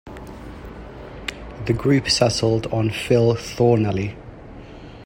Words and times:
The 1.67 1.73
group 1.77 2.09
settled 2.09 2.65
on 2.73 2.89
Phil 2.89 3.35
Thornalley. 3.35 4.15